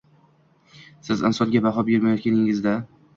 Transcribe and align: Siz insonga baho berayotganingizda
Siz 1.09 1.21
insonga 1.29 1.61
baho 1.65 1.83
berayotganingizda 1.91 2.75